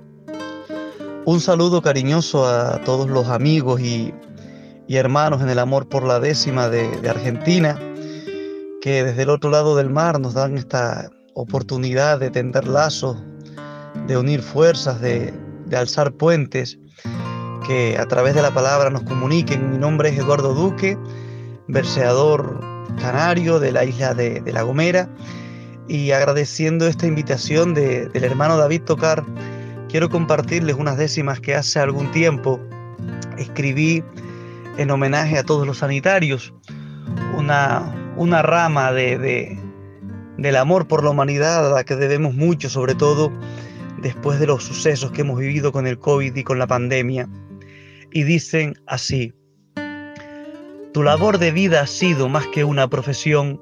[1.26, 4.14] Un saludo cariñoso a todos los amigos y,
[4.88, 7.78] hermanos en el amor por la décima de Argentina
[8.86, 13.16] que desde el otro lado del mar nos dan esta oportunidad de tender lazos,
[14.06, 15.34] de unir fuerzas, de,
[15.76, 16.78] alzar puentes,
[17.66, 19.72] que a través de la palabra nos comuniquen.
[19.72, 20.96] Mi nombre es Eduardo Duque,
[21.66, 22.60] verseador
[23.00, 25.10] canario de la isla de, La Gomera,
[25.88, 29.24] y agradeciendo esta invitación del hermano David Tocar,
[29.88, 32.60] quiero compartirles unas décimas que hace algún tiempo
[33.36, 34.04] escribí
[34.76, 36.54] en homenaje a todos los sanitarios,
[37.36, 39.58] una, una rama de,
[40.38, 43.32] del amor por la humanidad a la que debemos mucho, sobre todo
[43.98, 47.28] después de los sucesos que hemos vivido con el COVID y con la pandemia.
[48.12, 49.34] Y dicen así,
[50.92, 53.60] tu labor de vida ha sido más que una profesión,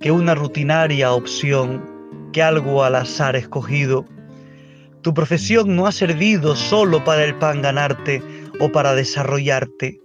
[0.00, 1.82] que una rutinaria opción,
[2.32, 4.04] que algo al azar escogido.
[5.02, 8.22] Tu profesión no ha servido solo para el pan ganarte
[8.58, 10.00] o para desarrollarte,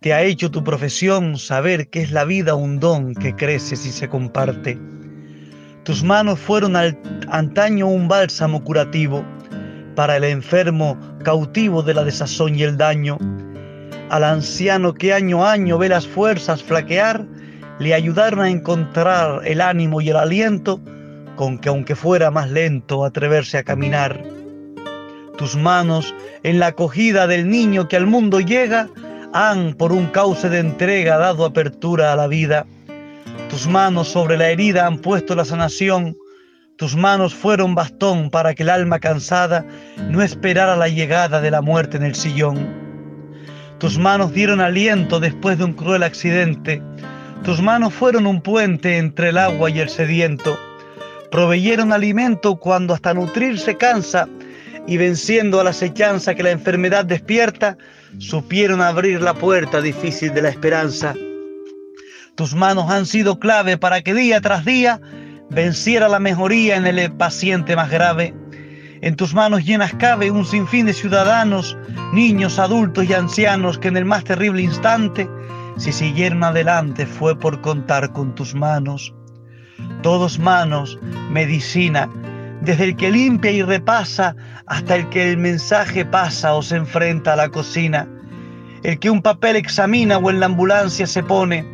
[0.00, 3.90] te ha hecho tu profesión saber que es la vida un don que crece si
[3.90, 4.78] se comparte.
[5.82, 9.24] Tus manos fueron al, antaño un bálsamo curativo
[9.96, 13.18] para el enfermo cautivo de la desazón y el daño.
[14.10, 17.26] Al anciano que año a año ve las fuerzas flaquear,
[17.80, 20.80] le ayudaron a encontrar el ánimo y el aliento
[21.34, 24.22] con que aunque fuera más lento atreverse a caminar.
[25.36, 28.88] Tus manos en la acogida del niño que al mundo llega,
[29.32, 32.66] han por un cauce de entrega dado apertura a la vida.
[33.50, 36.16] Tus manos sobre la herida han puesto la sanación.
[36.76, 39.64] Tus manos fueron bastón para que el alma cansada
[40.08, 42.88] no esperara la llegada de la muerte en el sillón.
[43.78, 46.82] Tus manos dieron aliento después de un cruel accidente.
[47.44, 50.58] Tus manos fueron un puente entre el agua y el sediento.
[51.30, 54.28] Proveyeron alimento cuando hasta nutrirse cansa
[54.88, 57.76] y venciendo a la acechanza que la enfermedad despierta,
[58.16, 61.14] supieron abrir la puerta difícil de la esperanza.
[62.34, 64.98] Tus manos han sido clave para que día tras día
[65.50, 68.34] venciera la mejoría en el paciente más grave.
[69.02, 71.76] En tus manos llenas cabe un sinfín de ciudadanos,
[72.14, 75.28] niños, adultos y ancianos que en el más terrible instante,
[75.76, 79.14] si siguieron adelante, fue por contar con tus manos.
[80.02, 80.98] Todos manos,
[81.30, 82.08] medicina,
[82.68, 87.32] desde el que limpia y repasa hasta el que el mensaje pasa o se enfrenta
[87.32, 88.06] a la cocina,
[88.82, 91.64] el que un papel examina o en la ambulancia se pone,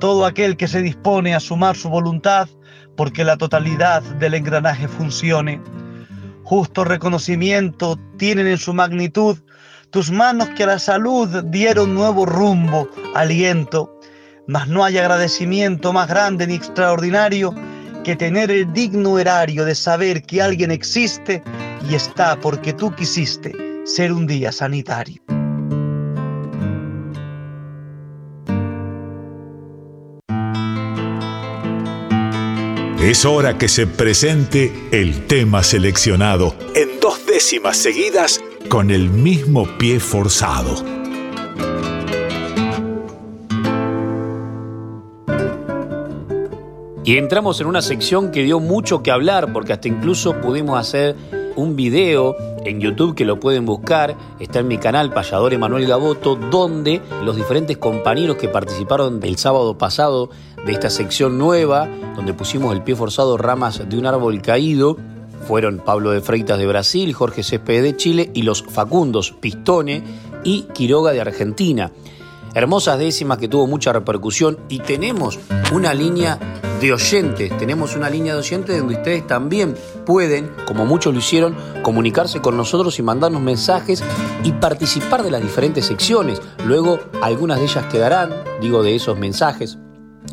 [0.00, 2.46] todo aquel que se dispone a sumar su voluntad
[2.94, 5.62] porque la totalidad del engranaje funcione.
[6.42, 9.38] Justo reconocimiento tienen en su magnitud
[9.88, 13.98] tus manos que a la salud dieron nuevo rumbo, aliento,
[14.46, 17.54] mas no hay agradecimiento más grande ni extraordinario
[18.04, 21.42] que tener el digno erario de saber que alguien existe
[21.90, 23.52] y está porque tú quisiste
[23.84, 25.22] ser un día sanitario.
[33.00, 38.40] Es hora que se presente el tema seleccionado en dos décimas seguidas
[38.70, 41.03] con el mismo pie forzado.
[47.06, 51.14] Y entramos en una sección que dio mucho que hablar porque hasta incluso pudimos hacer
[51.54, 52.34] un video
[52.64, 57.36] en YouTube que lo pueden buscar, está en mi canal Payador Emanuel Gaboto, donde los
[57.36, 60.30] diferentes compañeros que participaron el sábado pasado
[60.64, 61.86] de esta sección nueva,
[62.16, 64.96] donde pusimos el pie forzado ramas de un árbol caído,
[65.46, 70.02] fueron Pablo de Freitas de Brasil, Jorge Céspedes de Chile y los Facundos Pistone
[70.42, 71.92] y Quiroga de Argentina.
[72.54, 75.38] Hermosas décimas que tuvo mucha repercusión y tenemos
[75.70, 76.38] una línea
[76.80, 81.56] de oyentes, tenemos una línea de oyentes donde ustedes también pueden, como muchos lo hicieron,
[81.82, 84.02] comunicarse con nosotros y mandarnos mensajes
[84.42, 86.40] y participar de las diferentes secciones.
[86.66, 89.78] Luego algunas de ellas quedarán, digo, de esos mensajes,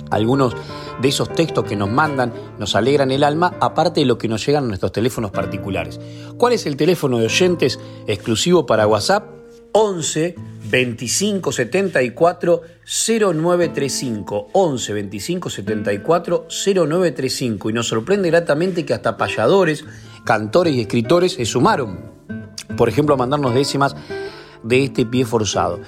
[0.10, 0.56] algunos
[1.02, 4.46] de esos textos que nos mandan nos alegran el alma, aparte de lo que nos
[4.46, 6.00] llegan a nuestros teléfonos particulares.
[6.38, 9.41] ¿Cuál es el teléfono de oyentes exclusivo para WhatsApp?
[9.74, 10.36] 11
[10.70, 19.86] 25 74 0935 11 25 74 0935 y nos sorprende gratamente que hasta payadores,
[20.24, 22.00] cantores y escritores se sumaron,
[22.78, 23.96] por ejemplo, a mandarnos décimas
[24.64, 25.80] de este pie forzado.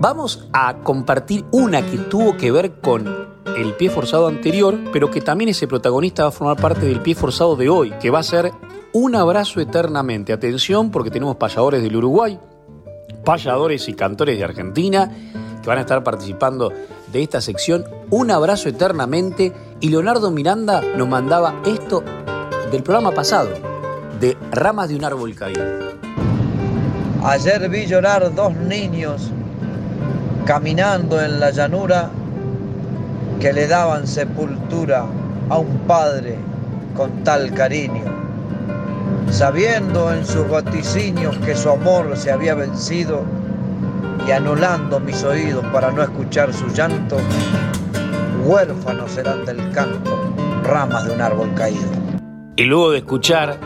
[0.00, 5.20] Vamos a compartir una que tuvo que ver con el pie forzado anterior, pero que
[5.20, 8.22] también ese protagonista va a formar parte del pie forzado de hoy, que va a
[8.22, 8.52] ser
[8.92, 10.32] un abrazo eternamente.
[10.32, 12.38] Atención porque tenemos payadores del Uruguay,
[13.28, 15.10] payadores y cantores de Argentina
[15.60, 16.72] que van a estar participando
[17.12, 17.84] de esta sección.
[18.08, 19.52] Un abrazo eternamente.
[19.80, 22.02] Y Leonardo Miranda nos mandaba esto
[22.72, 23.50] del programa pasado,
[24.18, 25.62] de Ramas de un árbol caído.
[27.22, 29.30] Ayer vi llorar dos niños
[30.46, 32.08] caminando en la llanura
[33.40, 35.04] que le daban sepultura
[35.50, 36.38] a un padre
[36.96, 38.04] con tal cariño,
[39.30, 43.24] sabiendo en sus vaticinios que su amor se había vencido
[44.26, 47.16] y anulando mis oídos para no escuchar su llanto,
[48.44, 50.18] huérfanos serán del canto,
[50.62, 51.88] ramas de un árbol caído.
[52.56, 53.58] Y luego de escuchar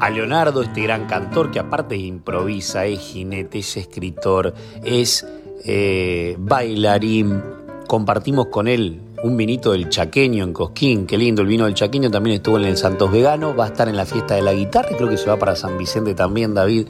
[0.00, 5.26] a Leonardo, este gran cantor que aparte improvisa, es jinete, es escritor, es
[5.64, 7.42] eh, bailarín,
[7.86, 12.10] compartimos con él un vinito del chaqueño en Cosquín, qué lindo el vino del chaqueño,
[12.10, 14.94] también estuvo en el Santos Vegano, va a estar en la fiesta de la guitarra
[14.94, 16.88] creo que se va para San Vicente también, David.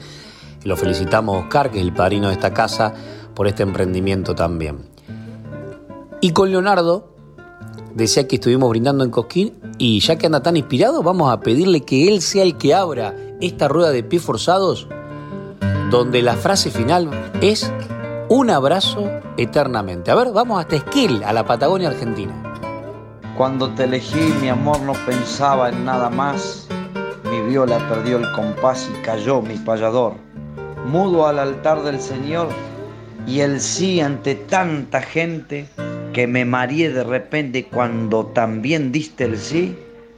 [0.65, 2.93] Lo felicitamos Oscar, que es el padrino de esta casa,
[3.33, 4.79] por este emprendimiento también.
[6.19, 7.07] Y con Leonardo,
[7.93, 11.85] decía que estuvimos brindando en Cosquín y ya que anda tan inspirado, vamos a pedirle
[11.85, 14.89] que él sea el que abra esta rueda de pies forzados,
[15.89, 17.09] donde la frase final
[17.41, 17.71] es
[18.29, 20.11] un abrazo eternamente.
[20.11, 22.33] A ver, vamos hasta Esquel, a la Patagonia Argentina.
[23.37, 26.67] Cuando te elegí, mi amor no pensaba en nada más.
[27.29, 30.13] Mi viola perdió el compás y cayó mi payador.
[30.85, 32.49] Mudo al altar del Señor
[33.27, 35.67] y el sí ante tanta gente
[36.13, 39.77] que me mareé de repente cuando también diste el sí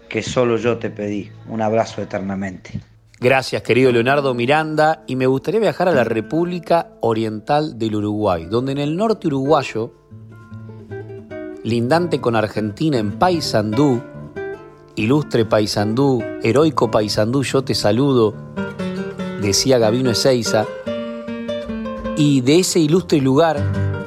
[0.10, 1.32] que solo yo te pedí.
[1.48, 2.80] Un abrazo eternamente.
[3.20, 5.04] Gracias, querido Leonardo Miranda.
[5.08, 9.92] Y me gustaría viajar a la República Oriental del Uruguay, donde en el norte uruguayo,
[11.64, 14.04] lindante con Argentina en Paysandú,
[14.96, 18.36] ilustre Paysandú, heroico Paysandú, yo te saludo,
[19.42, 20.68] decía Gabino Ezeiza.
[22.18, 23.60] Y de ese ilustre lugar,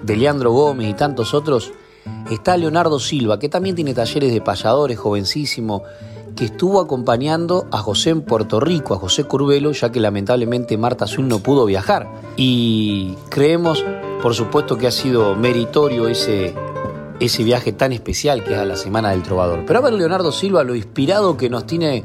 [0.05, 1.73] de Leandro Gómez y tantos otros,
[2.31, 5.83] está Leonardo Silva, que también tiene talleres de payadores, jovencísimo,
[6.37, 11.05] que estuvo acompañando a José en Puerto Rico, a José Curbelo, ya que lamentablemente Marta
[11.05, 12.09] Azul no pudo viajar.
[12.37, 13.85] Y creemos,
[14.23, 16.55] por supuesto, que ha sido meritorio ese,
[17.21, 19.65] ese viaje tan especial que es a la Semana del Trovador.
[19.67, 22.05] Pero a ver, Leonardo Silva, lo inspirado que nos tiene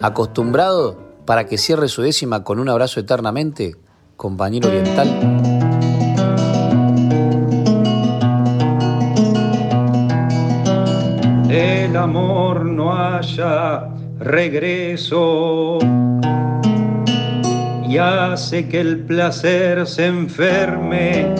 [0.00, 3.76] acostumbrado para que cierre su décima con un abrazo eternamente,
[4.16, 5.55] compañero oriental.
[11.56, 13.88] El amor no haya
[14.18, 15.78] regreso
[17.88, 21.34] y hace que el placer se enferme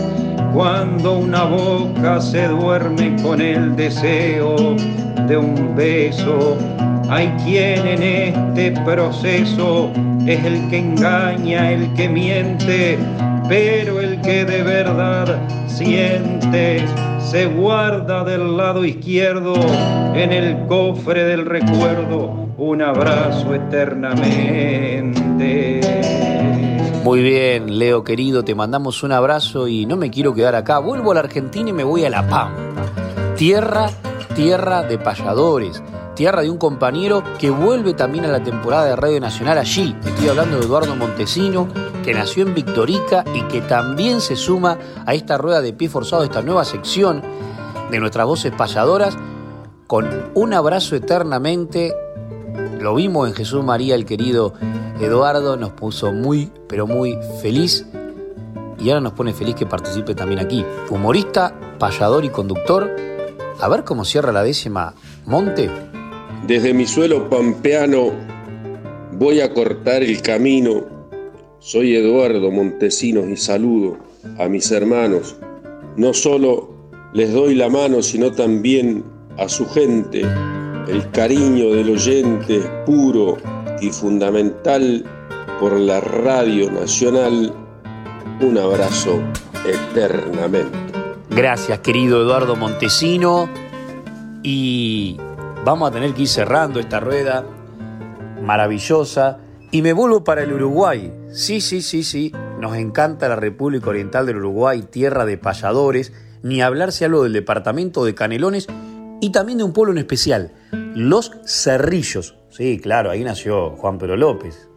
[0.55, 4.57] cuando una boca se duerme con el deseo
[5.29, 6.57] de un beso.
[7.11, 9.91] Hay quien en este proceso
[10.27, 12.99] es el que engaña, el que miente,
[13.49, 16.83] pero el que de verdad siente
[17.27, 19.55] se guarda del lado izquierdo
[20.15, 25.81] en el cofre del recuerdo un abrazo eternamente.
[27.03, 30.79] Muy bien, Leo querido, te mandamos un abrazo y no me quiero quedar acá.
[30.79, 32.53] Vuelvo a la Argentina y me voy a La Pampa.
[33.37, 33.89] Tierra,
[34.35, 35.83] tierra de payadores.
[36.17, 39.95] Tierra de un compañero que vuelve también a la temporada de Radio Nacional allí.
[40.03, 41.69] Estoy hablando de Eduardo Montesino,
[42.03, 46.25] que nació en Victorica y que también se suma a esta rueda de pie forzado,
[46.25, 47.23] esta nueva sección
[47.91, 49.15] de nuestras voces payadoras,
[49.87, 51.95] con un abrazo eternamente.
[52.81, 54.55] Lo vimos en Jesús María, el querido
[54.99, 57.85] Eduardo, nos puso muy, pero muy feliz.
[58.79, 60.65] Y ahora nos pone feliz que participe también aquí.
[60.89, 62.91] Humorista, payador y conductor.
[63.61, 64.95] A ver cómo cierra la décima
[65.27, 65.71] Monte.
[66.45, 68.13] Desde mi suelo pampeano
[69.13, 70.85] voy a cortar el camino.
[71.59, 73.97] Soy Eduardo Montesinos y saludo
[74.39, 75.37] a mis hermanos.
[75.97, 76.71] No solo
[77.13, 79.03] les doy la mano, sino también
[79.39, 80.23] a su gente.
[80.89, 83.39] El cariño del oyente es puro
[83.81, 85.05] y fundamental
[85.59, 87.53] por la Radio Nacional.
[88.41, 89.21] Un abrazo
[89.67, 90.77] eternamente.
[91.31, 93.49] Gracias, querido Eduardo Montesino.
[94.43, 95.17] Y
[95.67, 97.45] vamos a tener que ir cerrando esta rueda
[98.41, 99.41] maravillosa.
[99.73, 101.13] Y me vuelvo para el Uruguay.
[101.33, 102.33] Sí, sí, sí, sí.
[102.61, 106.13] Nos encanta la República Oriental del Uruguay, tierra de payadores.
[106.45, 108.69] Ni hablar si hablo del departamento de Canelones
[109.21, 110.53] y también de un pueblo en especial,
[110.95, 112.37] Los Cerrillos.
[112.49, 114.69] Sí, claro, ahí nació Juan Pedro López.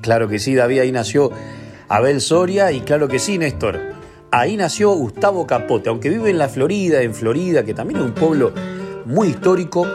[0.00, 1.32] Claro que sí, David, ahí nació
[1.88, 3.78] Abel Soria y claro que sí, Néstor.
[4.30, 8.14] Ahí nació Gustavo Capote, aunque vive en la Florida, en Florida, que también es un
[8.14, 8.52] pueblo
[9.04, 9.86] muy histórico.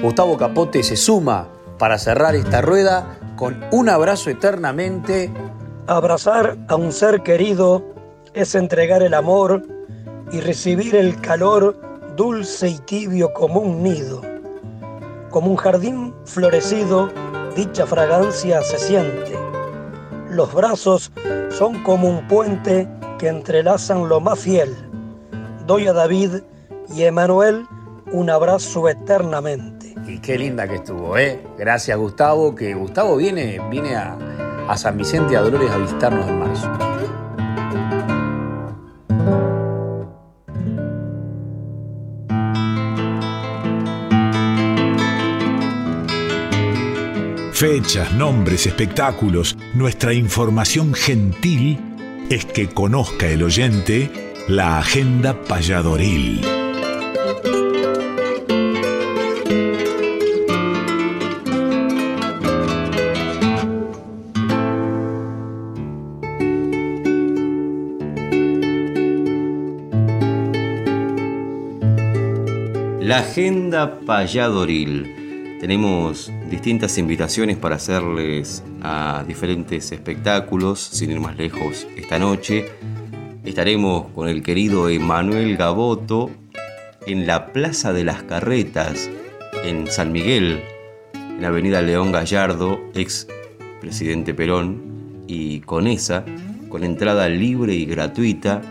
[0.00, 5.32] Gustavo Capote se suma para cerrar esta rueda con un abrazo eternamente.
[5.86, 7.84] Abrazar a un ser querido
[8.34, 9.62] es entregar el amor
[10.30, 11.80] y recibir el calor
[12.16, 14.22] dulce y tibio como un nido.
[15.30, 17.10] Como un jardín florecido,
[17.56, 19.38] dicha fragancia se siente.
[20.30, 21.12] Los brazos
[21.50, 24.76] son como un puente que entrelazan lo más fiel.
[25.66, 26.42] Doy a David
[26.94, 27.66] y Emanuel
[28.12, 29.94] un abrazo eternamente.
[30.06, 31.40] Y qué linda que estuvo, ¿eh?
[31.58, 34.16] Gracias, Gustavo, que Gustavo viene, viene a,
[34.68, 36.68] a San Vicente a Dolores a visitarnos en marzo.
[47.52, 51.80] Fechas, nombres, espectáculos, nuestra información gentil
[52.30, 56.57] es que conozca el oyente la agenda payadoril.
[73.38, 75.58] Agenda payadoril.
[75.60, 82.64] Tenemos distintas invitaciones para hacerles a diferentes espectáculos, sin ir más lejos, esta noche.
[83.44, 86.32] Estaremos con el querido Emanuel Gaboto
[87.06, 89.08] en la Plaza de las Carretas,
[89.64, 90.60] en San Miguel,
[91.14, 93.28] en la Avenida León Gallardo, ex
[93.80, 96.24] presidente Perón, y con esa,
[96.68, 98.62] con entrada libre y gratuita,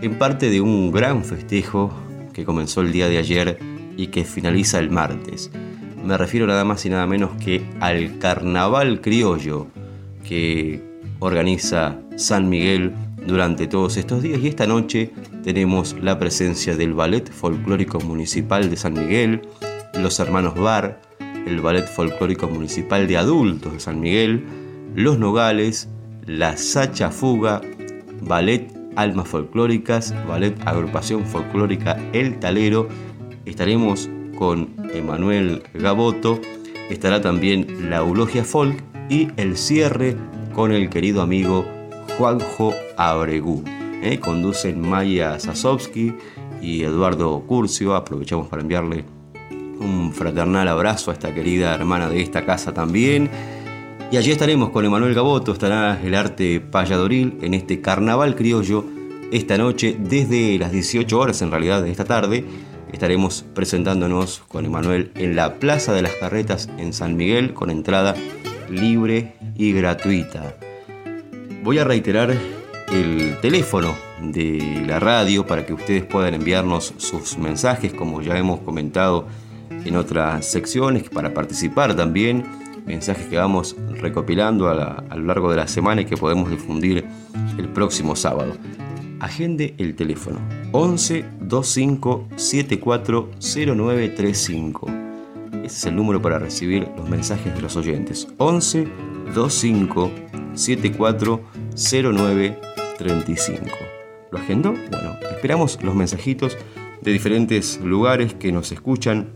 [0.00, 1.92] en parte de un gran festejo
[2.32, 3.71] que comenzó el día de ayer
[4.02, 5.50] y que finaliza el martes.
[6.04, 9.68] Me refiero nada más y nada menos que al Carnaval Criollo
[10.28, 10.82] que
[11.20, 12.92] organiza San Miguel
[13.26, 15.12] durante todos estos días y esta noche
[15.44, 19.42] tenemos la presencia del Ballet Folclórico Municipal de San Miguel,
[19.94, 21.00] los hermanos Bar,
[21.46, 24.44] el Ballet Folclórico Municipal de Adultos de San Miguel,
[24.96, 25.88] los Nogales,
[26.26, 27.60] la Sacha Fuga,
[28.20, 32.88] Ballet Almas Folclóricas, Ballet Agrupación Folclórica El Talero.
[33.44, 36.40] Estaremos con Emanuel Gaboto,
[36.90, 40.16] estará también la Eulogia Folk y el cierre
[40.54, 41.64] con el querido amigo
[42.16, 43.64] Juanjo Abregú.
[44.02, 44.18] ¿eh?
[44.20, 46.14] Conducen Maya Sasovsky
[46.60, 47.94] y Eduardo Curcio.
[47.96, 49.04] Aprovechamos para enviarle
[49.80, 53.28] un fraternal abrazo a esta querida hermana de esta casa también.
[54.10, 58.84] Y allí estaremos con Emanuel Gaboto, estará el arte payadoril en este carnaval criollo
[59.32, 62.44] esta noche desde las 18 horas en realidad de esta tarde.
[62.92, 68.14] Estaremos presentándonos con Emanuel en la Plaza de las Carretas en San Miguel con entrada
[68.68, 70.54] libre y gratuita.
[71.62, 72.34] Voy a reiterar
[72.92, 78.60] el teléfono de la radio para que ustedes puedan enviarnos sus mensajes, como ya hemos
[78.60, 79.26] comentado
[79.70, 82.44] en otras secciones, para participar también,
[82.84, 87.06] mensajes que vamos recopilando a, lo largo de la semana y que podemos difundir
[87.58, 88.54] el próximo sábado.
[89.22, 90.40] Agende el teléfono
[90.72, 94.90] 11 25 74 0935.
[95.62, 98.26] Ese es el número para recibir los mensajes de los oyentes.
[98.38, 98.88] 11
[99.26, 100.10] 25
[100.54, 101.40] 74
[101.72, 103.68] 0935.
[104.32, 104.74] ¿Lo agendó?
[104.90, 106.58] Bueno, esperamos los mensajitos
[107.00, 109.28] de diferentes lugares que nos escuchan,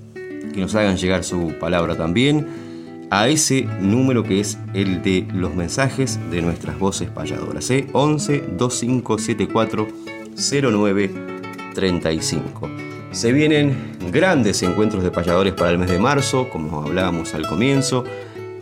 [0.52, 2.65] que nos hagan llegar su palabra también
[3.10, 7.70] a ese número que es el de los mensajes de nuestras voces payadoras.
[7.70, 7.86] ¿eh?
[7.92, 9.88] 11 2574
[10.36, 12.70] 0935.
[13.12, 18.04] Se vienen grandes encuentros de payadores para el mes de marzo, como hablábamos al comienzo.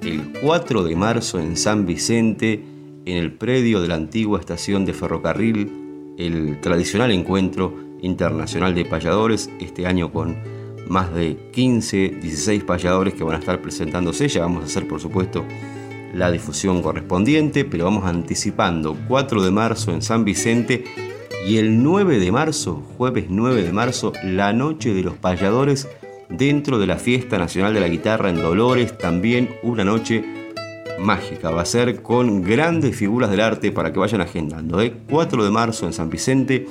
[0.03, 2.62] El 4 de marzo en San Vicente,
[3.07, 5.84] en el predio de la antigua estación de ferrocarril
[6.18, 10.36] el tradicional encuentro internacional de payadores, este año con
[10.89, 14.28] más de 15, 16 payadores que van a estar presentándose.
[14.28, 15.45] Ya vamos a hacer, por supuesto,
[16.14, 20.85] la difusión correspondiente, pero vamos anticipando 4 de marzo en San Vicente
[21.47, 25.89] y el 9 de marzo, jueves 9 de marzo, la noche de los payadores
[26.28, 30.24] dentro de la Fiesta Nacional de la Guitarra en Dolores, también una noche
[30.99, 31.51] mágica.
[31.51, 34.78] Va a ser con grandes figuras del arte para que vayan agendando.
[35.09, 35.45] 4 ¿eh?
[35.45, 36.66] de marzo en San Vicente,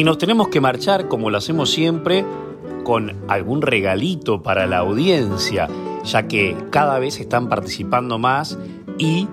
[0.00, 2.24] Y nos tenemos que marchar, como lo hacemos siempre,
[2.84, 5.68] con algún regalito para la audiencia,
[6.04, 8.58] ya que cada vez están participando más
[8.96, 9.28] y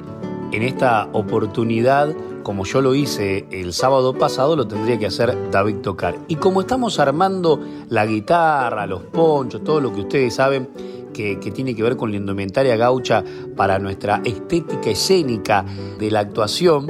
[0.52, 2.14] en esta oportunidad,
[2.44, 6.18] como yo lo hice el sábado pasado, lo tendría que hacer David Tocar.
[6.28, 10.68] Y como estamos armando la guitarra, los ponchos, todo lo que ustedes saben,
[11.14, 13.24] que, tiene que ver con la indumentaria gaucha
[13.56, 15.64] para nuestra estética escénica
[15.98, 16.88] de la actuación,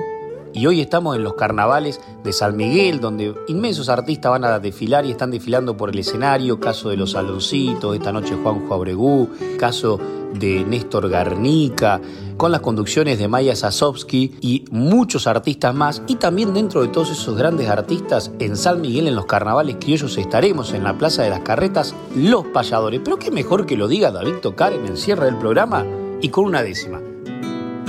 [0.54, 5.06] y hoy estamos en los carnavales de San Miguel, donde inmensos artistas van a desfilar
[5.06, 6.60] y están desfilando por el escenario.
[6.60, 9.30] Caso de los Saloncitos, esta noche Juanjo Abregú,
[9.60, 10.00] caso
[10.34, 12.02] de Néstor Garnica,
[12.38, 16.02] con las conducciones de Maya Sasovsky y muchos artistas más.
[16.08, 20.18] Y también dentro de todos esos grandes artistas, en San Miguel, en los carnavales criollos,
[20.18, 23.02] estaremos en la Plaza de las Carretas, los payadores.
[23.04, 25.86] Pero qué mejor que lo diga David Tocar en el cierre del programa
[26.22, 27.02] y con una décima.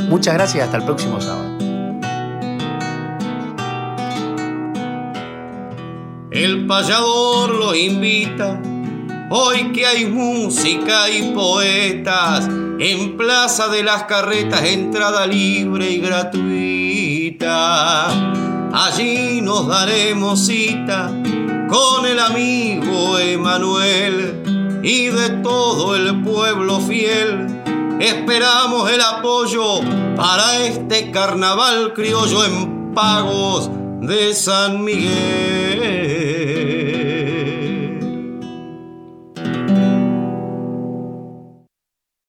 [0.09, 1.58] Muchas gracias, hasta el próximo sábado.
[6.39, 8.63] El payador los invita,
[9.29, 12.47] hoy que hay música y poetas,
[12.79, 17.41] en Plaza de las Carretas entrada libre y gratuita.
[18.73, 21.11] Allí nos daremos cita
[21.69, 27.49] con el amigo Emanuel y de todo el pueblo fiel.
[27.99, 29.81] Esperamos el apoyo
[30.15, 33.73] para este carnaval criollo en pagos
[34.03, 35.58] de San Miguel.